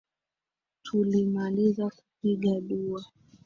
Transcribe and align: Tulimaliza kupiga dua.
Tulimaliza 0.85 1.89
kupiga 1.89 2.59
dua. 2.59 3.05